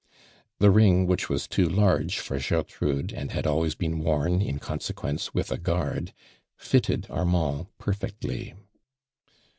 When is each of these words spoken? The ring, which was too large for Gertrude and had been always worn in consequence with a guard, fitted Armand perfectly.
The 0.57 0.71
ring, 0.71 1.05
which 1.05 1.29
was 1.29 1.47
too 1.47 1.69
large 1.69 2.17
for 2.17 2.39
Gertrude 2.39 3.13
and 3.13 3.29
had 3.29 3.43
been 3.43 3.51
always 3.51 3.75
worn 3.79 4.41
in 4.41 4.57
consequence 4.57 5.35
with 5.35 5.51
a 5.51 5.59
guard, 5.59 6.11
fitted 6.57 7.05
Armand 7.11 7.67
perfectly. 7.77 8.55